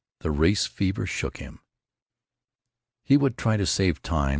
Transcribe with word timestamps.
The 0.21 0.31
race 0.31 0.65
fever 0.65 1.05
shook 1.05 1.37
him. 1.37 1.59
He 3.03 3.17
would 3.17 3.37
try 3.37 3.55
to 3.55 3.67
save 3.67 4.01
time. 4.01 4.29